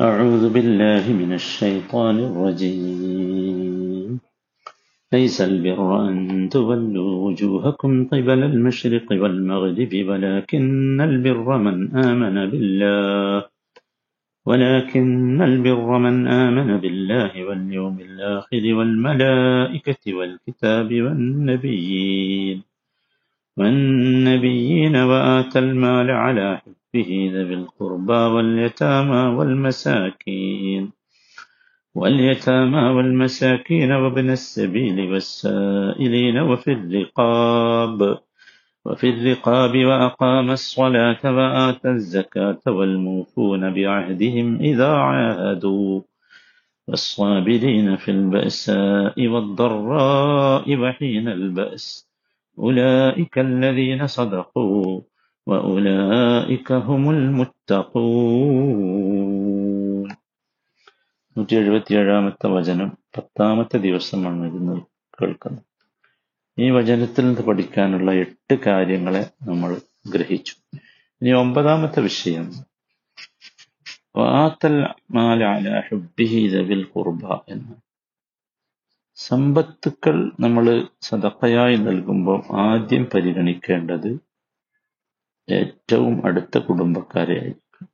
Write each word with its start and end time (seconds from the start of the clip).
أعوذ 0.00 0.52
بالله 0.52 1.12
من 1.12 1.32
الشيطان 1.32 2.18
الرجيم. 2.18 4.20
ليس 5.12 5.40
البر 5.40 6.08
أن 6.08 6.48
تولوا 6.50 7.12
وجوهكم 7.26 8.06
قبل 8.08 8.42
المشرق 8.42 9.06
والمغرب 9.12 9.92
ولكن 10.08 11.00
البر 11.00 11.58
من 11.58 11.96
آمن 11.96 12.50
بالله 12.50 13.46
ولكن 14.46 15.42
البر 15.42 15.98
من 15.98 16.26
آمن 16.26 16.76
بالله 16.80 17.44
واليوم 17.44 18.00
الآخر 18.00 18.74
والملائكة 18.74 20.14
والكتاب 20.14 20.88
والنبيين 21.04 22.62
والنبيين 23.56 24.96
وآتى 24.96 25.58
المال 25.58 26.10
على 26.10 26.56
حبه 26.58 26.83
ذوي 27.02 27.54
القربى 27.54 28.12
واليتامى 28.12 29.36
والمساكين. 29.36 30.92
واليتامى 31.94 32.82
والمساكين 32.82 33.92
وابن 33.92 34.30
السبيل 34.30 35.12
والسائلين 35.12 36.38
وفي 36.38 36.72
الرقاب. 36.72 38.18
وفي 38.84 39.10
الرقاب 39.10 39.76
وأقام 39.76 40.50
الصلاة 40.50 41.20
وآتى 41.24 41.90
الزكاة 41.90 42.60
والموفون 42.66 43.74
بعهدهم 43.74 44.60
إذا 44.60 44.92
عاهدوا. 44.92 46.00
والصابرين 46.88 47.96
في 47.96 48.10
البأساء 48.10 49.26
والضراء 49.28 50.76
وحين 50.76 51.28
البأس. 51.28 52.08
أولئك 52.58 53.38
الذين 53.38 54.06
صدقوا. 54.06 55.13
وأولئك 55.47 56.69
هم 56.87 57.03
المتقون 57.15 58.69
നൂറ്റി 61.35 61.55
എഴുപത്തി 61.55 61.95
ഏഴാമത്തെ 61.95 62.47
വചനം 62.53 62.89
പത്താമത്തെ 63.15 63.77
ദിവസമാണ് 63.85 64.45
ഇന്ന് 64.51 64.75
കേൾക്കുന്നത് 65.17 65.65
ഈ 66.57 66.69
വചനത്തിൽ 66.69 67.25
നിന്ന് 67.25 67.43
പഠിക്കാനുള്ള 67.47 68.11
എട്ട് 68.23 68.55
കാര്യങ്ങളെ 68.65 69.21
നമ്മൾ 69.47 69.71
ഗ്രഹിച്ചു 70.05 70.55
ഇനി 71.21 71.31
ഒമ്പതാമത്തെ 71.41 72.01
വിഷയം 72.07 72.47
വാത്തൽ 74.19 74.75
മാല 75.15 75.43
അല 75.53 75.83
ഹുബ്ബിഹി 75.87 76.41
ദവിൽ 76.53 76.83
ഖുർബ 76.93 77.23
എന്ന് 77.53 77.75
സമ്പത്തുക്കൾ 79.17 80.31
നമ്മൾ 80.39 80.87
സദക്കയായി 81.07 81.77
നൽകുമ്പോൾ 81.85 82.41
ആദ്യം 82.65 83.05
പരിഗണിക്കേണ്ടത് 83.13 84.11
ഏറ്റവും 85.48 86.26
അടുത്ത 86.26 86.58
കുടുംബക്കാരെ 86.58 87.34
ആയിരിക്കും. 87.38 87.88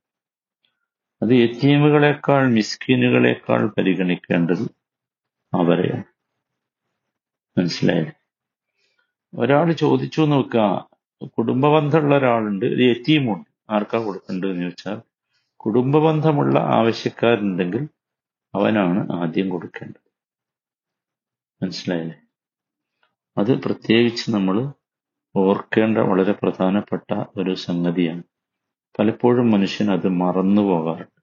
അത് 1.21 1.29
യത്തീമുകളെക്കാൾ 1.29 2.49
മിസ്കീനുകളെക്കാൾ 2.51 3.67
പരിഗണിക്കേണ്ടത് 3.67 4.65
അവരെയാണ്. 5.53 6.03
മനസ്സിലായി 7.57 8.05
ഒരാൾ 9.33 9.71
ചോദിച്ചു 9.71 10.21
നോക്കുക 10.21 10.89
കുടുംബബന്ധമുള്ള 11.37 12.17
ഒരാളുണ്ട് 12.17 12.65
ഒരു 12.65 12.83
യത്തീമുണ്ട് 12.83 13.49
ആർക്കാ 13.69 13.99
കൊടുക്കേണ്ടതെന്ന് 13.99 14.61
ചോദിച്ചാൽ 14.61 15.01
കുടുംബബന്ധമുള്ള 15.55 16.59
ആവശ്യക്കാരുണ്ടെങ്കിൽ 16.59 17.89
അവനാണ് 18.55 19.11
ആദ്യം 19.11 19.49
കൊടുക്കേണ്ടത്. 19.49 20.11
മനസ്സിലായില്ലേ? 21.63 22.17
അത് 23.37 23.63
പ്രത്യേകിച്ച് 23.63 24.31
നമ്മൾ 24.31 24.73
ഓർക്കേണ്ട 25.35 25.97
വളരെ 26.09 26.33
പ്രധാനപ്പെട്ട 26.41 27.09
ഒരു 27.39 27.53
സംഗതിയാണ്. 27.65 28.23
പലപ്പോഴും 28.99 29.47
മനുഷ്യൻ 29.51 29.87
അത് 29.95 30.07
മറന്നു 30.21 30.61
പോകാറുണ്ട്. 30.61 31.17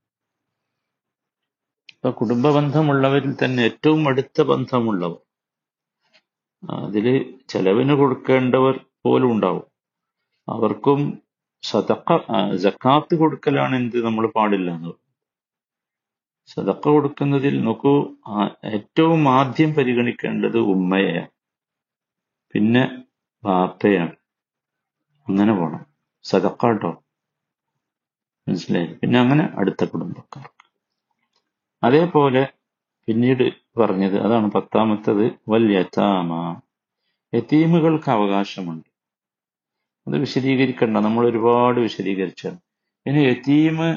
ഇപ്പൊ 1.94 2.10
കുടുംബ 2.20 2.46
ബന്ധമുള്ളവരിൽ 2.56 3.32
തന്നെ 3.42 3.62
ഏറ്റവും 3.68 4.02
അടുത്ത 4.10 4.42
ബന്ധമുള്ളവർ 4.50 5.20
അതിൽ 6.86 7.06
ചെലവിന് 7.52 7.94
കൊടുക്കേണ്ടവർ 8.00 8.76
പോലും 9.04 9.30
ഉണ്ടാവും. 9.34 9.66
അവർക്കും 10.48 11.00
സതക്ക 11.62 12.10
ജക്കാത്ത് 12.64 13.14
കൊടുക്കലാണ് 13.20 13.74
എന്ത് 13.80 13.98
നമ്മൾ 14.06 14.24
പാടില്ല 14.36 14.70
എന്ന് 14.78 14.92
സതക്ക 16.52 16.84
കൊടുക്കുന്നതിൽ 16.94 17.54
നോക്കൂ 17.66 17.92
ഏറ്റവും 18.76 19.22
ആദ്യം 19.38 19.70
പരിഗണിക്കേണ്ടത് 19.78 20.58
ഉമ്മയെയാണ്. 20.74 21.30
പിന്നെ 22.54 22.84
ബാപ്പയാണ് 23.48 24.12
അങ്ങനെ 25.28 25.54
പോണം. 25.54 25.86
സതക്ക 26.22 26.66
കേട്ടോ. 26.66 27.04
മനസ്സിലായി? 28.48 28.86
പിന്നെ 28.86 29.20
അങ്ങനെ 29.20 29.48
അടുത്ത 29.54 29.84
കുടുംബക്കാർ 29.84 30.48
അതേപോലെ 31.84 32.52
പിന്നീട് 33.06 33.52
പറഞ്ഞത് 33.80 34.20
അതാണ് 34.20 34.50
പത്താമത്തത്. 34.50 35.38
വൽ 35.48 35.72
യതാമ. 35.72 36.60
യതീമുകൾക്ക് 37.34 38.10
അവകാശമുണ്ട്. 38.10 38.88
അത് 40.08 40.18
വിശദീകരിക്കണ്ട. 40.18 40.96
നമ്മൾ 40.96 41.26
ഒരുപാട് 41.26 41.80
വിശദീകരിച്ചാണ്. 41.80 42.58
ഇനി 43.06 43.24
എത്തീമ് 43.24 43.88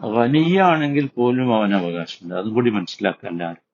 ഖനിയാണെങ്കിൽ 0.00 1.06
പോലും 1.06 1.54
അവന് 1.54 1.74
അവകാശമുണ്ട്. 1.74 2.34
അതും 2.34 2.54
കൂടി 2.54 2.70
മനസ്സിലാക്കാൻ 2.70 3.32
എല്ലാവരും. 3.32 3.67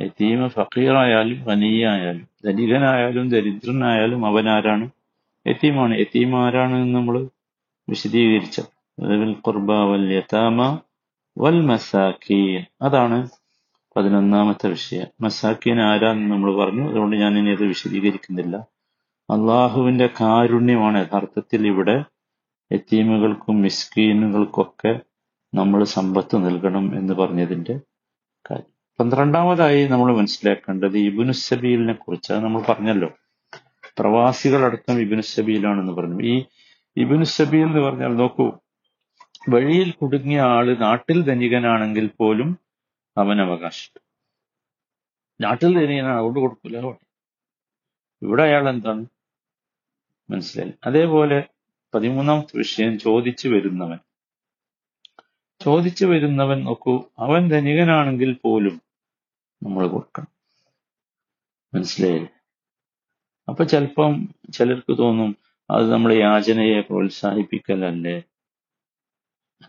യതീമ 0.00 0.48
ഫക്കീറായാലും 0.48 1.44
ഖനിയായാലും 1.44 2.28
ധനികനായാലും 2.44 3.28
ദരിദ്രനായാലും 3.28 4.26
അവനാരാണ്? 4.26 4.90
യതീമാണ്. 5.46 5.98
യതീം 5.98 6.46
ആരാണ് 6.46 6.76
എന്ന് 6.76 6.94
നമ്മൾ 6.94 7.28
വിശദീകരിച്ചത്. 7.88 8.78
ഖുർബ 9.46 9.72
വൽ 9.72 10.12
യതാമ 10.12 10.78
വൽ 11.38 11.76
അതാണ് 12.82 13.28
പതിനൊന്നാമത്തെ 13.96 14.68
വിഷയം. 14.68 15.06
മസാക്കീൻ 15.20 15.80
ആരാന്ന് 15.80 16.30
നമ്മൾ 16.30 16.64
പറഞ്ഞു. 16.64 16.90
അതുകൊണ്ട് 16.90 17.16
ഞാൻ 17.16 17.38
ഇനി 17.38 17.50
അത് 17.50 17.64
വിശദീകരിക്കുന്നില്ല. 17.64 18.56
അള്ളാഹുവിന്റെ 19.30 20.06
കാരുണ്യമാണ് 20.06 20.98
യഥാർത്ഥത്തിൽ 20.98 21.66
ഇവിടെ 21.66 22.04
യത്തീമുകൾക്കും 22.72 23.62
മിസ്കീനുകൾക്കൊക്കെ 23.62 25.00
നമ്മൾ 25.54 25.84
സമ്പത്ത് 25.84 26.46
നൽകണം 26.46 26.98
എന്ന് 26.98 27.14
പറഞ്ഞതിന്റെ 27.14 27.80
പന്ത്രണ്ടാമതായി 29.00 29.86
നമ്മൾ 29.86 30.16
മനസ്സിലാക്കേണ്ടത് 30.16 30.98
ഇബുനുസബീലിനെ 30.98 31.92
കുറിച്ച്. 31.92 32.32
അത് 32.32 32.44
നമ്മൾ 32.44 32.62
പറഞ്ഞല്ലോ. 32.62 33.10
പ്രവാസികളടക്കം 33.98 35.00
ഇബുനുസബീലാണെന്ന് 35.00 35.92
പറഞ്ഞു. 35.92 36.22
ഈ 36.22 36.44
ഇബുനുസബീൽ 36.96 37.62
എന്ന് 37.62 37.80
പറഞ്ഞാൽ 37.80 38.08
നോക്കൂ 38.08 38.58
വഴിയിൽ 39.48 39.90
കുടുങ്ങിയ 39.90 40.40
ആൾ 40.40 40.76
നാട്ടിൽ 40.78 41.22
ധനികനാണെങ്കിൽ 41.22 42.10
പോലും 42.18 42.58
അവൻ 43.18 43.40
അവകാശം 43.40 44.00
നാട്ടിൽ 45.40 45.78
ധനികനാണ് 45.78 46.16
അതുകൊണ്ട് 46.16 46.40
കൊടുക്കില്ല 46.40 46.78
ഇവിടെ 48.22 48.42
അയാൾ 48.42 48.68
എന്താണ്? 48.68 49.06
മനസ്സിലായി. 50.30 50.72
അതേപോലെ 50.86 51.48
പതിമൂന്നാമത്തെ 51.94 52.58
വിഷയം 52.58 52.98
ചോദിച്ചു 52.98 53.48
വരുന്നവൻ. 53.48 53.98
ചോദിച്ചു 55.60 56.06
വരുന്നവൻ 56.06 56.64
നോക്കൂ 56.64 57.04
അവൻ 57.18 57.48
ധനികനാണെങ്കിൽ 57.48 58.32
പോലും 58.32 58.87
നമ്മൾ 59.62 59.86
കൊടുക്കണം 59.86 60.28
മനസ്സിലായില്ലേ? 61.74 62.28
അപ്പൊ 63.48 63.64
ചിലപ്പം 63.64 64.34
ചിലർക്ക് 64.52 64.98
തോന്നും 64.98 65.36
അത് 65.70 65.92
നമ്മുടെ 65.92 66.14
യാചനയെ 66.14 66.80
പ്രോത്സാഹിപ്പിക്കലല്ലേ? 66.80 68.22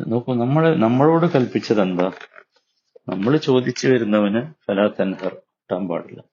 നോക്കൂ 0.07 0.33
നമ്മൾ 0.33 0.75
നമ്മളോട് 0.75 1.25
കൽപ്പിച്ചത് 1.25 1.81
എന്താ 1.81 2.11
നമ്മൾ 3.09 3.37
ചോദിച്ചു 3.37 3.87
വരുന്നവന് 3.87 4.53
ഫലാ 4.67 4.87
തൻഹർ 4.87 5.33
കിട്ടാൻ 5.33 5.87
പാടില്ല. 5.87 6.23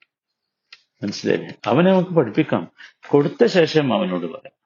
മനസ്സിലായില്ലേ? 1.03 1.55
അവനെ 1.67 1.93
നമുക്ക് 1.93 2.11
പഠിപ്പിക്കാം. 2.11 2.73
കൊടുത്ത 3.09 3.47
ശേഷം 3.47 3.95
അവനോട് 3.95 4.27
പറയാം. 4.27 4.57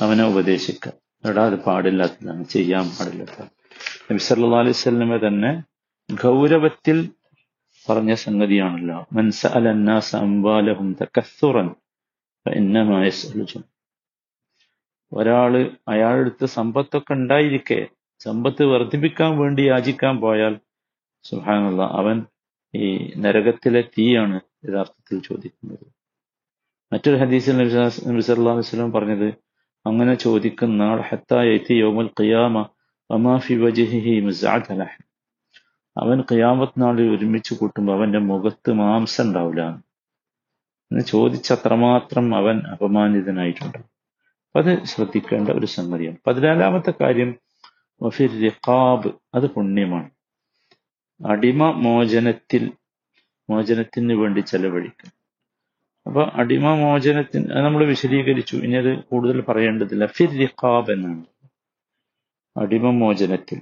അവനെ 0.00 0.24
ഉപദേശിക്കാം. 0.24 1.28
എടാ 1.30 1.46
അത് 1.46 1.64
പാടില്ലാത്തതാണ്. 1.64 2.44
ചെയ്യാൻ 2.44 2.88
പാടില്ലാത്തതാണ്. 2.88 3.50
നബിസല്ലാ 4.10 4.60
വസല്ലമ 4.60 5.26
തന്നെ 5.26 5.62
ഗൗരവത്തിൽ 6.14 7.10
പറഞ്ഞ 7.86 8.12
സംഗതിയാണല്ലോ. 8.24 8.98
മൻസ 9.16 9.46
അലന്നാസ 9.58 10.10
ഫഇന്നമാ 12.46 12.98
യസ്അലു 13.06 13.44
ഒരാൾ 15.12 15.52
അയാളെടുത്ത് 15.92 16.46
സമ്പത്തൊക്കെ 16.56 17.12
ഉണ്ടായിരിക്കെ. 17.18 17.80
സമ്പത്ത് 18.20 18.62
വർദ്ധിപ്പിക്കാൻ 18.72 19.30
വേണ്ടി 19.40 19.62
യാചിക്കാൻ 19.70 20.14
പോയാൽ 20.24 20.54
സുഹാനുള്ള 21.24 21.82
അവൻ 22.00 22.16
ഈ 22.74 22.86
നരകത്തിലെ 23.24 23.82
തീയാണ് 23.94 24.36
യഥാർത്ഥത്തിൽ 24.66 25.18
ചോദിക്കുന്നത്. 25.28 25.84
മറ്റൊരു 26.92 27.18
ഹദീസിൽ 27.22 27.56
നബി 27.60 27.70
സല്ലല്ലാഹു 27.70 28.58
അലൈഹി 28.58 28.68
വസല്ലം 28.68 28.92
പറഞ്ഞത് 28.96 29.28
അങ്ങനെ 29.86 30.14
ചോദിക്കുന്ന 30.24 30.82
ആൾ 30.92 31.00
ഹത്തായ 31.10 31.48
യൗമൽ 31.82 32.10
ഖിയാമ 32.20 32.56
അമാഫി 33.10 33.54
വജിഹി 33.64 33.98
വജ്ഹിഹി 33.98 34.14
മുസ്അത 34.26 34.76
ലഹ്. 34.80 34.96
അവൻ 35.96 36.20
ഖിയാമത്ത് 36.20 36.82
നാളിൽ 36.82 37.16
ഒരുമിച്ച് 37.16 37.54
കൂട്ടുമ്പോൾ 37.54 37.92
അവന്റെ 37.92 38.18
മുഖത്ത് 38.18 38.72
മാംസം 38.72 39.24
ഉണ്ടാവില്ല 39.24 39.68
എന്ന് 40.92 41.04
ചോദിച്ചത്രമാത്രം 41.04 42.34
അവൻ 42.34 42.62
അപമാനിതനായിട്ടുണ്ട്. 42.72 43.78
അത് 44.56 44.84
ശ്രദ്ധിക്കേണ്ട 44.84 45.48
ഒരു 45.48 45.66
സംഗതിയാണ്. 45.66 46.16
പതിനാലാമത്തെ 46.26 46.92
കാര്യം 47.00 47.34
റിഖാബ് 48.18 49.12
അത് 49.34 49.50
പുണ്യമാണ്. 49.50 50.10
അടിമ 51.26 51.70
മോചനത്തിൽ 51.70 52.72
മോചനത്തിന് 53.50 54.12
വേണ്ടി 54.12 54.40
ചെലവഴിക്കും. 54.40 55.12
അപ്പൊ 56.06 56.30
അടിമ 56.34 56.74
മോചനത്തിന് 56.74 57.50
നമ്മൾ 57.50 57.84
വിശദീകരിച്ചു. 57.84 58.56
ഇനി 58.56 58.76
അത് 58.76 59.04
കൂടുതൽ 59.04 59.40
പറയേണ്ടതില്ല. 59.40 60.06
ഫിർ 60.06 60.30
റിഖാബ് 60.30 60.90
എന്നാണ്. 60.90 61.24
അടിമ 62.56 62.90
മോചനത്തിൽ. 62.90 63.60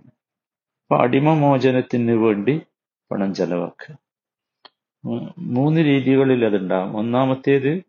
അപ്പൊ 0.92 1.02
അടിമ 1.02 1.34
മോചനത്തിന് 1.34 2.12
വേണ്ടി 2.12 2.60
പണം 3.10 3.34
ചെലവാക്കുക. 3.34 3.98
മൂന്ന് 5.38 5.80
രീതികളിൽ 5.80 6.44
അതുണ്ടാകും 6.44 6.96
ഒന്നാമത്തേത് 6.96 7.82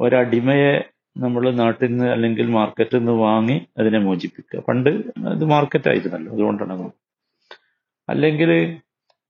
ഒരടിമയെ 0.00 0.90
നമ്മൾ 1.16 1.50
നാട്ടിൽ 1.50 1.86
നിന്ന് 1.86 2.04
അല്ലെങ്കിൽ 2.04 2.46
മാർക്കറ്റിൽ 2.46 2.98
നിന്ന് 2.98 3.12
വാങ്ങി 3.12 3.66
അതിനെ 3.78 3.98
മോചിപ്പിക്കുക. 3.98 4.60
പണ്ട് 4.60 4.90
അത് 5.28 5.44
മാർക്കറ്റായിരുന്നല്ലോ 5.44 6.32
അതുകൊണ്ടാണ് 6.32 6.90
അല്ലെങ്കിൽ 8.08 8.80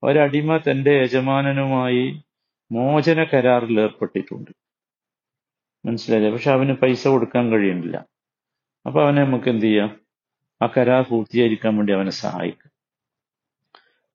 ഒരടിമ 0.03 0.57
തന്റെ 0.57 1.01
യജമാനനുമായി 1.01 2.23
മോചന 2.71 3.23
കരാറിൽ 3.23 3.81
ഏർപ്പെട്ടിട്ടുണ്ട്. 3.81 4.51
മനസ്സിലായില്ലേ? 5.85 6.33
പക്ഷെ 6.33 6.51
അവന് 6.51 6.73
പൈസ 6.73 7.07
കൊടുക്കാൻ 7.07 7.51
കഴിയുന്നില്ല. 7.51 8.05
അപ്പൊ 8.85 9.03
അവനെ 9.03 9.23
നമുക്ക് 9.23 9.49
എന്ത് 9.49 9.65
ചെയ്യാം? 9.65 9.99
ആ 10.61 10.69
കരാർ 10.77 11.03
പൂർത്തീകരിക്കാൻ 11.03 11.77
വേണ്ടി 11.77 11.93
അവനെ 11.93 12.11
സഹായിക്കും. 12.11 12.72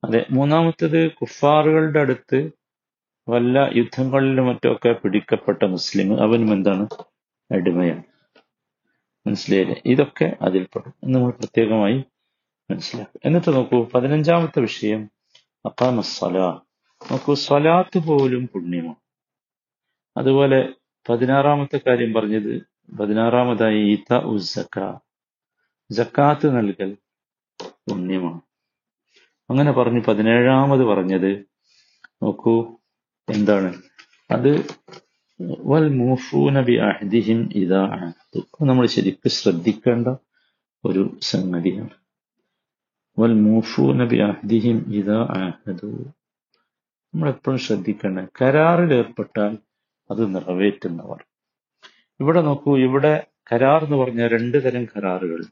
അതെ 0.04 0.26
മൂന്നാമത്തത് 0.30 1.12
കുഫാറുകളുടെ 1.12 2.00
അടുത്ത് 2.00 2.50
വല്ല 3.28 3.70
യുദ്ധങ്ങളിലും 3.76 4.46
മറ്റുമൊക്കെ 4.46 4.92
പിടിക്കപ്പെട്ട 4.92 5.64
മുസ്ലിം 5.64 6.22
അവനും 6.22 6.52
എന്താണ്? 6.52 6.88
അടിമയാണ്. 7.52 8.02
മനസ്സിലായില്ലേ? 9.26 9.82
ഇതൊക്കെ 9.86 10.36
അതിൽപ്പെടും 10.42 11.12
നമ്മൾ 11.12 11.30
പ്രത്യേകമായി 11.30 12.04
മനസ്സിലാക്കും. 12.70 13.20
എന്നിട്ട് 13.24 13.50
നോക്കൂ 13.52 13.84
പതിനഞ്ചാമത്തെ 13.84 14.60
വിഷയം 14.60 15.10
അക്കാമ 15.66 16.00
സ്വലാ 16.00 16.60
നോക്കൂ 17.12 17.34
സ്വലാത്ത് 17.34 17.98
പോലും 17.98 18.46
പുണ്യമാണ്. 18.54 19.00
അതുപോലെ 20.16 20.74
പതിനാറാമത്തെ 21.10 21.80
കാര്യം 21.86 22.12
പറഞ്ഞത് 22.14 22.62
പതിനാറാമതായി 23.00 23.78
ഈത്ത 23.78 24.14
ഉസക്ക 24.14 24.98
ജക്കാത്ത് 25.90 26.56
നൽകൽ 26.56 26.96
പുണ്യമാണ്. 27.88 28.47
അങ്ങനെ 29.50 29.72
പറഞ്ഞു 29.72 30.00
പതിനേഴാമത് 30.00 30.80
പറഞ്ഞത്. 30.80 31.44
നോക്കൂ 32.22 32.76
എന്താണ്? 33.28 33.74
അത് 34.30 34.66
വൽ 35.42 35.88
ബി 36.60 36.72
അഹദിഹിം 36.72 37.50
ഇതാ 37.54 38.12
നമ്മൾ 38.62 38.86
ശരിക്കും 38.86 39.30
ശ്രദ്ധിക്കേണ്ട 39.30 40.08
ഒരു 40.84 41.18
സംഗതിയാണ്. 41.22 41.90
വൽ 43.18 43.32
മൂഫൂന 43.32 44.04
ബി 44.04 44.16
അഹദിഹിം 44.16 44.94
ഇതാ 44.94 45.22
അഹദു. 45.22 45.86
നമ്മൾ 47.14 47.28
എപ്പോഴും 47.28 47.58
ശ്രദ്ധിക്കേണ്ട 47.58 48.18
കരാറിൽ 48.42 48.94
ഏർപ്പെട്ടാൽ 48.94 49.58
അത് 50.10 50.34
നിറവേറ്റുന്നവർ. 50.34 51.24
ഇവിടെ 52.20 52.40
നോക്കൂ 52.40 52.78
ഇവിടെ 52.78 53.26
കരാർ 53.52 53.84
എന്ന് 53.84 53.96
പറഞ്ഞ 53.96 54.26
രണ്ട് 54.26 54.64
തരം 54.64 54.84
കരാറുകൾ. 54.84 55.44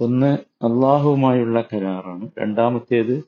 ഒന്ന് 0.00 0.38
അള്ളാഹുവുമായുള്ള 0.64 1.60
കരാറാണ്. 1.60 2.30
രണ്ടാമത്തേത് 2.38 3.24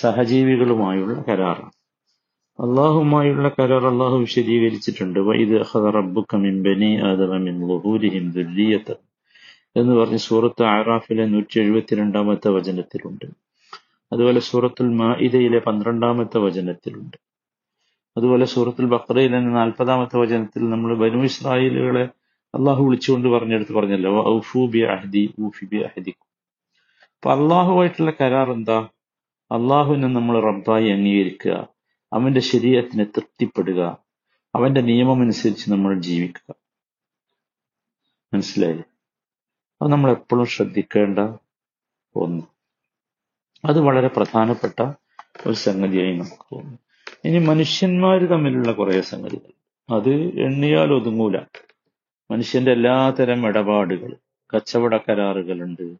സഹജീവികളുമായുള്ള 0.00 1.24
കരാറാണ്. 1.28 1.70
അള്ളാഹുമായുള്ള 2.62 3.48
കരാർ 3.48 3.86
അള്ളാഹു 3.86 4.16
വിശദീകരിച്ചിട്ടുണ്ട്. 4.16 5.18
വൈദ് 5.18 5.64
റബ്ബുക 5.76 6.36
മിൻ 6.36 6.62
ബനി 6.62 6.96
ആദമ 6.96 7.36
മിൻ 7.36 7.68
ളുഹൂരിഹിം 7.68 8.30
ദുല്ലിയത 8.30 8.94
എന്ന് 9.76 9.92
പറഞ്ഞ് 9.92 10.16
സൂറത്ത് 10.16 10.62
ആറാഫിലെ 10.62 11.26
നൂറ്റി 11.26 11.60
എഴുപത്തിരണ്ടാമത്തെ 11.60 12.48
വചനത്തിലുണ്ട്. 12.48 13.26
അതുപോലെ 14.12 14.40
സൂറത്തുൽ 14.40 14.88
മാഇദയിലെ 14.88 15.58
പന്ത്രണ്ടാമത്തെ 15.58 16.38
വചനത്തിലുണ്ട്. 16.38 17.16
അതുപോലെ 18.16 18.44
സൂറത്തുൽ 18.44 18.84
ബക്രയിലെ 18.84 19.40
നാൽപ്പതാമത്തെ 19.40 20.18
വചനത്തിൽ 20.18 20.70
നമ്മൾ 20.70 20.94
ബനു 20.94 21.22
ഇസ്രായേലുകളെ 21.22 22.08
അള്ളാഹു 22.56 22.84
വിളിച്ചുകൊണ്ട് 22.84 23.28
പറഞ്ഞെടുത്ത് 23.28 23.72
പറഞ്ഞല്ലോ 23.72 24.36
ഔഫു 24.36 24.66
ബി 24.66 24.78
അഹദി 24.78 25.34
ഊഫി 25.40 25.64
ബി 25.64 25.76
അഹദിക്കും 25.76 26.26
അപ്പൊ 27.14 27.30
അള്ളാഹുവായിട്ടുള്ള 27.30 28.12
കരാർ 28.20 28.50
എന്താ 28.50 28.88
അള്ളാഹുവിനെ 29.50 30.08
നമ്മൾ 30.08 30.40
റബ്ബായി 30.40 30.88
അംഗീകരിക്കുക 30.88 31.54
അവന്റെ 32.12 32.40
ശരീരത്തിന് 32.40 33.04
തൃപ്തിപ്പെടുക 33.06 33.80
അവന്റെ 34.54 34.80
നിയമം 34.80 35.22
അനുസരിച്ച് 35.22 35.70
നമ്മൾ 35.70 36.00
ജീവിക്കുക. 36.00 36.54
മനസ്സിലായി 38.34 38.78
അത് 39.80 39.92
നമ്മൾ 39.92 40.10
എപ്പോഴും 40.10 40.46
ശ്രദ്ധിക്കേണ്ട 40.46 41.18
ഒന്ന്. 42.16 42.42
അത് 43.64 43.80
വളരെ 43.80 44.08
പ്രധാനപ്പെട്ട 44.08 44.78
ഒരു 45.46 45.56
സംഗതിയായി 45.56 46.12
നമുക്ക് 46.12 46.46
തോന്നുന്നു. 46.52 46.78
ഇനി 47.24 47.38
മനുഷ്യന്മാർ 47.46 48.24
തമ്മിലുള്ള 48.24 48.72
കുറേ 48.72 49.00
സംഗതികൾ. 49.00 49.52
അത് 49.88 50.12
എണ്ണിയാൽ 50.40 50.92
ഒതുങ്ങൂല. 50.92 51.36
മനുഷ്യന്റെ 52.30 52.72
എല്ലാതരം 52.72 53.46
ഇടപാടുകൾ 53.46 54.16
കച്ചവട 54.56 54.96
കരാറുകളുണ്ട് 54.96 55.94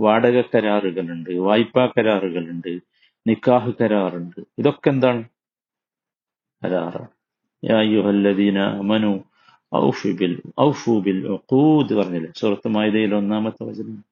വാടക 0.00 0.40
കരാറുകളുണ്ട് 0.40 1.30
വായ്പാ 1.30 1.86
കരാറുകളുണ്ട് 1.86 2.80
നിക്കാഹ് 3.26 3.72
കരാറുണ്ട്. 3.80 4.44
ഇതൊക്കെ 4.58 4.88
എന്താണ്? 4.88 5.24
കരാറാണ്. 6.64 7.08
പറഞ്ഞില്ലേ? 11.94 12.32
സുഹൃത്ത് 12.36 12.68
മൈദയിൽ 12.68 13.14
ഒന്നാമത്തെ 13.14 13.64
വചനം. 13.64 14.04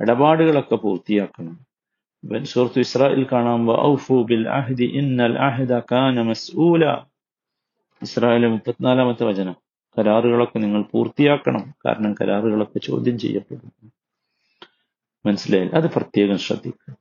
ഇടപാടുകളൊക്കെ 0.00 0.76
പൂർത്തിയാക്കണം. 0.76 1.68
സുഹൃത്ത് 2.44 2.78
ഇസ്രായേൽ 2.78 3.26
കാണാൻ 3.32 3.66
ഇസ്രായേലിലെ 8.02 8.48
മുപ്പത്തിനാലാമത്തെ 8.48 9.24
വചനം. 9.24 9.67
കരാറുകളൊക്കെ 9.98 10.58
നിങ്ങൾ 10.58 10.82
പൂർത്തിയാക്കണം. 10.82 11.74
കാരണം 11.86 12.14
കരാറുകളൊക്കെ 12.14 12.78
ചോദ്യം 12.78 13.18
ചെയ്യപ്പെടുന്നു. 13.18 13.90
മനസ്സിലായി? 15.26 15.68
അത് 15.68 15.90
പ്രത്യേകം 15.90 16.38
ശ്രദ്ധിക്കുക. 16.38 16.96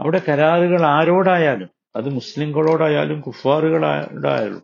അവിടെ 0.00 0.22
കരാറുകൾ 0.28 0.86
ആരോടായാലും 0.86 1.68
അത് 1.96 2.08
മുസ്ലിങ്ങളോടായാലും 2.08 3.20
കുഫാറുകളോടായാലും 3.20 4.62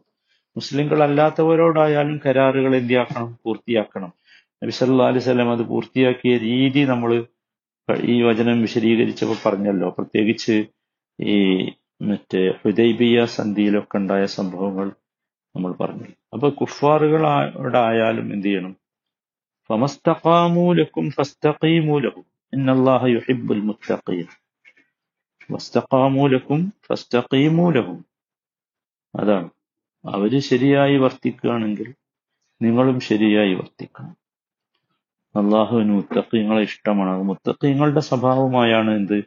മുസ്ലിങ്ങളല്ലാത്തവരോടായാലും 0.56 2.20
കരാറുകൾ 2.26 2.76
എന്തിയാക്കണം? 2.76 3.38
പൂർത്തിയാക്കണം. 3.44 4.12
നബി 4.64 4.70
സല്ലാ 4.70 5.06
അലൈഹി 5.06 5.20
സ്വലം 5.20 5.52
അത് 5.52 5.62
പൂർത്തിയാക്കിയ 5.62 6.36
രീതി 6.36 6.84
നമ്മൾ 6.84 7.24
ഈ 8.00 8.22
വചനം 8.22 8.60
വിശദീകരിച്ചപ്പോൾ 8.60 9.36
പറഞ്ഞല്ലോ. 9.46 9.88
പ്രത്യേകിച്ച് 9.88 10.64
ഈ 11.20 11.70
മറ്റേ 12.02 12.54
ഹുദൈബിയ 12.64 13.25
സന്ധിയിലൊക്കെ 13.25 13.96
ഉണ്ടായ 13.96 14.26
സംഭവങ്ങൾ 14.26 14.92
നമ്മൾ 15.57 15.73
പറഞ്ഞു. 15.73 16.04
അപ്പൊ 16.33 16.50
കുഫാറുകളായാലും 16.50 18.33
എന്ത് 18.33 18.47
ചെയ്യണം? 18.47 18.76
ഫമസ്തഖാമൂലക്കും 19.69 21.11
ഫസ്തഖീമൂലക്കും 21.11 22.25
ഇന്നല്ലാഹ 22.52 23.07
യുഹിബ്ബുൽ 23.07 23.61
മുത്തഖീൻ. 23.61 24.25
വസ്തഖാമൂലക്കും 25.50 26.73
ഫസ്തഖീമൂലക്കും 26.87 28.04
അതാണ്. 29.16 29.50
അവർ 30.04 30.40
ശരിയായി 30.40 30.97
വർത്തിക്കുകയാണെങ്കിൽ 30.97 31.95
നിങ്ങളും 32.62 33.00
ശരിയായി 33.00 33.54
വർത്തിക്കണം. 33.54 34.16
അള്ളാഹുവിന് 35.37 35.90
മുത്തഖീങ്ങളെ 35.90 36.62
ഇഷ്ടമാണ്. 36.62 37.11
അത് 37.11 38.00
സ്വഭാവമായാണ് 38.00 38.90
എന്ത്? 38.90 39.25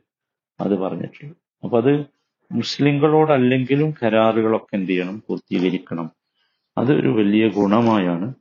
അത് 0.59 0.77
പറഞ്ഞിട്ടുള്ളത്. 0.77 1.35
അപ്പൊ 1.63 1.77
അത് 1.77 2.12
മുസ്ലിങ്ങളോടല്ലെങ്കിലും 2.51 3.93
കരാറുകളൊക്കെ 4.03 4.75
എന്ത് 4.75 4.89
ചെയ്യണം? 4.89 5.23
പൂർത്തീകരിക്കണം. 5.27 6.11
അതൊരു 6.77 7.09
വലിയ 7.09 7.47
ഗുണമായാണ് 7.49 8.33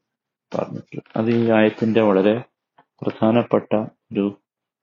പറഞ്ഞിട്ടുള്ളത്. 0.54 1.02
അത് 1.16 1.30
ഈ 1.30 1.50
ആയത്തിന്റെ 1.50 2.02
വളരെ 2.02 2.42
പ്രധാനപ്പെട്ട 2.78 3.76
ഒരു 4.12 4.38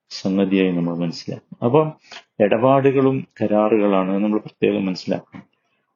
സംഗതിയായി 0.09 0.71
നമ്മൾ 0.71 0.97
മനസ്സിലാക്കും 0.97 1.65
അപ്പം 1.65 1.93
ഇടപാടുകളും 2.39 3.27
കരാറുകളാണ് 3.41 4.11
നമ്മൾ 4.11 4.39
പ്രത്യേകം 4.39 4.85
മനസ്സിലാക്കണം. 4.85 5.43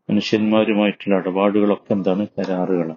മനുഷ്യന്മാരുമായിട്ടുള്ള 0.09 1.15
ഇടപാടുകളൊക്കെ 1.17 1.93
എന്താണ്? 1.93 2.27
കരാറുകളാണ്. 2.27 2.95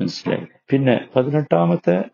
മനസ്സിലായി. 0.00 0.46
പിന്നെ 0.70 1.08
പതിനെട്ടാമത്തെ 1.16 2.04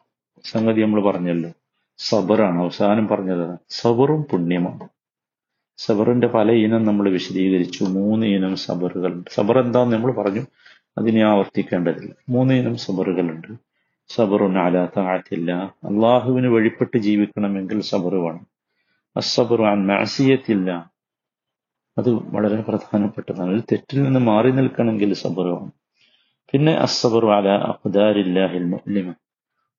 സംഗതി 0.44 0.82
നമ്മൾ 0.82 1.02
പറഞ്ഞല്ലോ. 1.02 1.50
സബറാണ്. 1.98 2.58
അവസാനം 2.58 3.08
പറഞ്ഞതാണ്. 3.08 3.58
സബറും 3.68 4.22
പുണ്യമാണ്. 4.22 4.88
സബറിന്റെ 5.78 6.26
പല 6.26 6.50
ഇനം 6.50 6.84
നമ്മൾ 6.84 7.10
വിശദീകരിച്ചു. 7.10 7.84
മൂന്ന് 7.84 8.26
ഇനം 8.26 8.56
സബറുകളുണ്ട്. 8.56 9.30
സബർ 9.34 9.58
എന്താന്ന് 9.58 9.96
നമ്മൾ 9.96 10.12
പറഞ്ഞു. 10.12 10.40
അതിനെ 10.98 11.22
ആവർത്തിക്കേണ്ടതില്ല. 11.22 12.14
മൂന്ന് 12.28 12.54
ഇനം 12.54 12.76
സബറുകളുണ്ട്. 12.76 13.68
സബറുൻ 14.08 14.58
അല 14.58 14.86
താഴത്തില്ല 14.96 15.52
അള്ളാഹുവിന് 15.84 16.46
വഴിപ്പെട്ട് 16.46 16.98
ജീവിക്കണമെങ്കിൽ 16.98 17.80
സബർ 17.80 18.14
വേണം. 18.14 18.46
അസബറു 19.16 19.62
മാസിയത്തില്ല 19.62 20.90
അത് 21.98 22.10
വളരെ 22.10 22.60
പ്രധാനപ്പെട്ടതാണ്. 22.60 23.50
ഒരു 23.50 23.60
തെറ്റിൽ 23.60 24.02
നിന്ന് 24.02 24.20
മാറി 24.20 24.50
നിൽക്കണമെങ്കിൽ 24.50 25.12
സബർ 25.12 25.46
വേണം. 25.46 25.72
പിന്നെ 26.52 26.72
അസബറു 26.72 27.26
അല 27.26 27.48
അഖ്ദാരില്ലാഹിൽ 27.48 29.14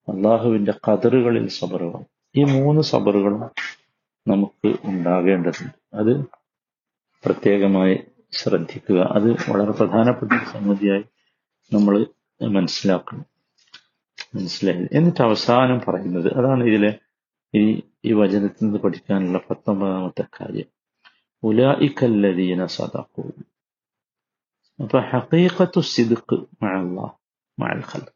അള്ളാഹുവിന്റെ 0.09 0.73
കതറുകളിൽ 0.87 1.47
സബർ 1.47 1.83
വേണം. 1.83 2.05
ഈ 2.35 2.43
മൂന്ന് 2.43 2.81
സബറുകളും 2.81 3.43
നമുക്ക് 4.27 4.75
ഉണ്ടാകേണ്ടതുണ്ട്. 4.83 5.73
അത് 5.93 6.13
പ്രത്യേകമായി 7.25 7.95
ശ്രദ്ധിക്കുക. 8.31 8.99
അത് 9.11 9.51
വളരെ 9.51 9.71
പ്രധാനപ്പെട്ട 9.71 10.31
സംഗതിയായി 10.53 11.03
നമ്മൾ 11.73 12.05
മനസ്സിലാക്കണം. 12.41 13.25
മനസ്സിലായി. 14.35 14.87
എന്നിട്ട് 14.93 15.21
അവസാനം 15.21 15.79
പറയുന്നത് 15.87 16.33
അതാണ് 16.33 16.63
ഇതിലെ 16.63 16.99
ഈ 17.53 17.81
ഈ 18.05 18.13
വചനത്തിൽ 18.13 18.65
നിന്ന് 18.65 18.79
പഠിക്കാനുള്ള 18.79 19.37
പത്തൊമ്പതാമത്തെ 19.49 20.21
കാര്യം. 20.21 20.65
ഉലായിക്കല്ലദീന 21.43 22.65
സദഖു. 22.65 23.23
അപ്പൊ 24.79 24.99
ഹഖീഖത്തു 24.99 25.79
സിദുക്ക് 25.81 26.35
മഅല്ലാഹ് 26.35 27.11
മഅൽ 27.59 27.83
ഖൽഖ്. 27.91 28.13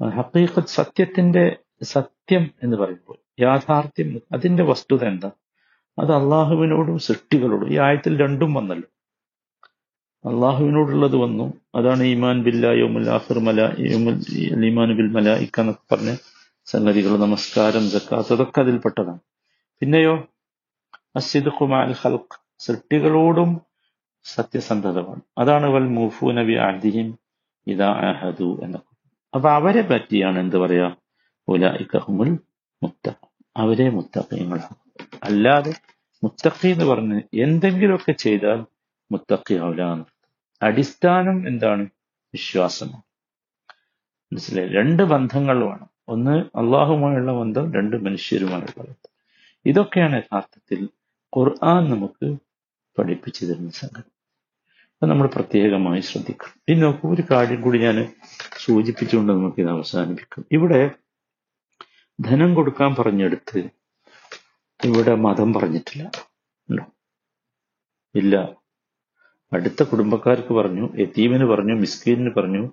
ഹഖീഖത്ത് 0.00 0.68
സത്യത്തിന്റെ 0.68 1.56
സത്യം 1.84 2.50
എന്ന് 2.62 2.76
പറയുമ്പോൾ 2.76 3.16
യാഥാർത്ഥ്യം 3.40 4.20
അതിന്റെ 4.32 4.62
വസ്തുത 4.62 5.04
എന്താ? 5.04 5.30
അത് 5.98 6.12
അള്ളാഹുവിനോടും 6.12 6.98
സൃഷ്ടികളോടും 6.98 7.72
ഈ 7.72 7.78
ആയത്തിൽ 7.78 8.20
രണ്ടും 8.20 8.54
വന്നല്ലോ. 8.54 8.88
അള്ളാഹുവിനോടുള്ളത് 10.30 11.16
വന്നു. 11.16 11.52
അതാണ് 11.74 12.02
ഈമാൻ 12.02 12.42
ബില്ല 12.42 12.66
യോമുൽ 12.66 13.10
ആഹിർ 13.10 13.38
മല 13.38 13.74
ഈമാൻ 14.64 14.96
ബിൽ 14.96 15.10
മല 15.10 15.30
എന്നൊക്കെ 15.30 15.94
പറഞ്ഞ 15.94 16.16
സംഗതികൾ 16.64 17.16
നമസ്കാരം 17.16 17.90
ജക്കാത്ത് 17.90 18.32
അതൊക്കെ 18.32 18.60
അതിൽപ്പെട്ടതാണ്. 18.60 19.18
പിന്നെയോ 19.80 20.28
അസിദ് 21.16 21.48
കുമാൽ 21.48 21.94
ഖൽഖ് 22.04 22.40
സൃഷ്ടികളോടും 22.58 23.60
സത്യസന്ധതമാണ്. 24.24 25.20
അതാണ് 25.38 25.66
വൽ 25.66 25.88
മൂഫു 25.88 26.26
നബി 26.26 26.52
അഹദിഹിം 26.52 27.18
ഇതാ 27.66 27.88
അഹദു 27.88 28.60
എന്നൊക്കെ. 28.62 28.96
അപ്പൊ 29.34 29.50
അവരെ 29.50 29.82
പറ്റിയാണ് 29.82 30.38
എന്ത് 30.38 30.56
പറയാ? 30.56 30.96
അവരെ 33.56 33.90
മുത്തഖീങ്ങളാണ് 33.90 34.74
അല്ലാതെ 35.22 35.74
മുത്തക്കി 36.24 36.68
എന്ന് 36.68 36.84
പറഞ്ഞ് 36.84 37.22
എന്തെങ്കിലുമൊക്കെ 37.34 38.12
ചെയ്താൽ 38.12 38.64
മുത്തക്കി 39.12 39.54
മുത്തഖിയാവില്ല 39.58 40.06
അടിസ്ഥാനം 40.62 41.48
എന്താണ്? 41.48 41.82
വിശ്വാസമാണ് 42.34 43.02
മനസ്സിലായി? 44.32 44.68
രണ്ട് 44.68 45.02
ബന്ധങ്ങൾ 45.02 45.64
വേണം 45.64 45.90
ഒന്ന് 46.08 46.30
അള്ളാഹുമായുള്ള 46.30 47.32
ബന്ധം 47.32 47.74
രണ്ട് 47.74 47.96
മനുഷ്യരുമായുള്ള 47.96 48.70
ബന്ധം. 48.78 49.10
ഇതൊക്കെയാണ് 49.66 50.16
യഥാർത്ഥത്തിൽ 50.16 50.88
ഖുർആൻ 51.38 51.90
നമുക്ക് 51.90 52.36
പഠിപ്പിച്ചു 52.98 53.46
തരുന്ന 53.46 53.70
സംഗതി. 53.70 54.10
അത് 55.02 55.10
നമ്മൾ 55.10 55.26
പ്രത്യേകമായി 55.26 56.00
ശ്രദ്ധിക്കണം. 56.00 56.60
ഇനി 56.68 56.80
നോക്കൂ 56.80 57.14
ഒരു 57.14 57.22
കാര്യം 57.30 57.60
കൂടി 57.60 57.78
ഞാൻ 57.78 58.12
സൂചിപ്പിച്ചുകൊണ്ട് 58.58 59.32
നമുക്ക് 59.32 59.60
ഇത് 59.60 59.68
അവസാനിപ്പിക്കും. 59.68 60.44
ഇവിടെ 60.52 60.90
ധനം 62.20 62.54
കൊടുക്കാൻ 62.54 62.94
പറഞ്ഞെടുത്ത് 62.94 63.68
ഇവിടെ 64.84 65.14
മതം 65.14 65.52
പറഞ്ഞിട്ടില്ല? 65.52 66.10
ഇല്ല. 68.14 68.56
അടുത്ത 69.52 69.82
കുടുംബക്കാർക്ക് 69.82 70.54
പറഞ്ഞു 70.54 70.88
യതീമിന് 70.98 71.44
പറഞ്ഞു 71.44 71.74
മിസ്കീനിന് 71.74 72.30
പറഞ്ഞു 72.36 72.72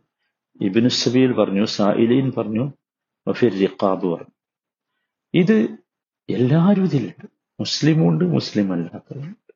ഇബിനു 0.62 0.88
സബീൽ 0.88 1.34
പറഞ്ഞു 1.34 1.66
സായിലീൻ 1.66 2.32
പറഞ്ഞു 2.38 2.72
റിഖാബ് 3.44 4.08
പറഞ്ഞു. 4.08 4.34
ഇത് 5.34 5.78
എല്ലാവരും 6.30 6.86
ഇതിലുണ്ട്. 6.86 7.26
മുസ്ലിമുണ്ട് 7.60 8.26
മുസ്ലിം 8.26 8.74
അല്ലാത്തവരുണ്ട് 8.74 9.54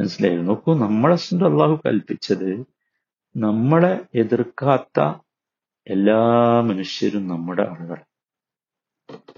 മനസ്സിലായി? 0.00 0.36
നോക്കൂ 0.36 0.74
നമ്മളെ 0.74 1.44
അള്ളാഹു 1.44 1.82
കൽപ്പിച്ചത് 1.86 2.66
നമ്മളെ 3.36 4.04
എതിർക്കാത്ത 4.14 5.00
എല്ലാ 5.86 6.20
മനുഷ്യരും 6.60 7.28
നമ്മുടെ 7.28 7.62
ആളുകൾ 7.62 7.96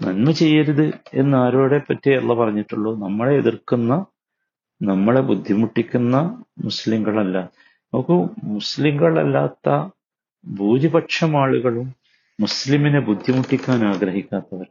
നന്മ 0.03 0.31
ചെയ്യരുത് 0.31 0.93
എന്ന് 1.13 1.37
ആരോടെ 1.37 1.77
പറ്റി 1.77 2.09
അല്ല 2.09 2.33
പറഞ്ഞിട്ടുള്ളൂ. 2.33 2.97
നമ്മളെ 2.97 3.33
എതിർക്കുന്ന 3.35 4.05
നമ്മളെ 4.81 5.21
ബുദ്ധിമുട്ടിക്കുന്ന 5.21 6.15
മുസ്ലിങ്ങളല്ല. 6.59 7.49
നോക്കൂ 7.93 8.27
മുസ്ലിങ്ങളല്ലാത്ത 8.43 9.89
ഭൂരിപക്ഷം 10.45 11.41
ആളുകളും 11.41 11.95
മുസ്ലിമിനെ 12.39 12.99
ബുദ്ധിമുട്ടിക്കാൻ 12.99 13.85
ആഗ്രഹിക്കാത്തവർ. 13.85 14.67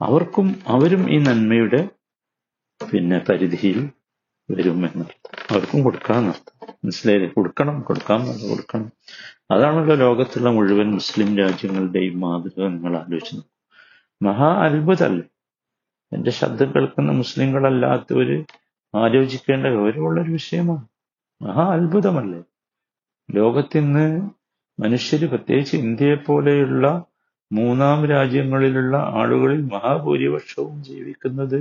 അവർക്കും 0.00 0.62
അവരും 0.66 1.10
ഈ 1.10 1.18
നന്മയുടെ 1.18 1.88
പിന്നെ 2.92 3.18
പരിധിയിൽ 3.28 3.90
വരും 4.50 4.86
എന്നർത്ഥം. 4.86 5.32
അവർക്കും 5.50 5.82
കൊടുക്കാന്നർത്ഥം 5.82 6.76
മനസ്സിലായി 6.84 7.26
കൊടുക്കണം 7.26 7.80
കൊടുക്കാം 7.80 8.26
കൊടുക്കണം. 8.50 8.92
അതാണല്ലോ 9.50 9.94
ലോകത്തുള്ള 9.94 10.50
മുഴുവൻ 10.50 10.90
മുസ്ലിം 10.90 11.38
രാജ്യങ്ങളുടെയും 11.38 12.20
മാതൃക 12.20 12.68
നിങ്ങൾ 12.68 12.96
ആലോചിച്ചു 12.96 13.55
മഹാ 14.22 14.48
അത്ഭുതമല്ലേ 14.64 15.26
എന്റെ 16.12 16.30
ശബ്ദം 16.30 16.74
കേൾക്കുന്ന 16.74 17.12
മുസ്ലിങ്ങളല്ലാത്തവര് 17.12 18.44
ആലോചിക്കേണ്ട 18.94 19.66
ഗൗരവമുള്ള 19.66 20.22
ഒരു 20.22 20.30
വിഷയമാണ്. 20.30 20.84
മഹാ 21.42 21.64
അത്ഭുതമല്ലേ? 21.74 22.42
ലോകത്തിന്ന് 23.30 24.06
മനുഷ്യര് 24.82 25.26
പ്രത്യേകിച്ച് 25.26 25.76
ഇന്ത്യയെ 25.76 26.14
പോലെയുള്ള 26.14 27.04
മൂന്നാം 27.52 28.06
രാജ്യങ്ങളിലുള്ള 28.06 28.96
ആളുകളിൽ 28.96 29.60
മഹാഭൂരിപക്ഷവും 29.64 30.84
ജീവിക്കുന്നത് 30.84 31.60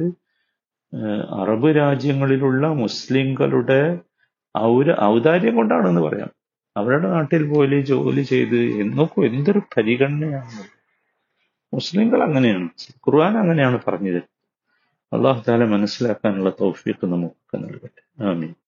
അറബ് 1.41 1.75
രാജ്യങ്ങളിലുള്ള 1.75 2.67
മുസ്ലിങ്ങളുടെ 2.67 3.99
ഔര 4.57 5.01
ഔദാര്യം 5.01 5.55
കൊണ്ടാണെന്ന് 5.55 6.01
പറയാം. 6.01 6.31
അവരുടെ 6.77 7.07
നാട്ടിൽ 7.07 7.43
പോലും 7.49 7.85
ജോലി 7.85 8.21
ചെയ്ത് 8.21 8.59
നോക്കൂ 8.97 9.25
എന്തൊരു 9.25 9.61
പരിഗണനയാണ്. 9.77 10.74
മുസ്ലിങ്ങൾ 11.75 12.23
അങ്ങനെയാണ്. 12.23 12.69
ഖുർആൻ 12.91 13.37
അങ്ങനെയാണ് 13.37 13.79
പറഞ്ഞത്. 13.87 14.23
അള്ളാഹു 15.13 15.43
താല 15.47 15.63
മനസ്സിലാക്കാനുള്ള 15.65 16.49
തൗഫീഖ് 16.49 17.05
നമുക്ക് 17.05 17.55
നൽകട്ടെ. 17.55 18.23
ആമീൻ. 18.23 18.55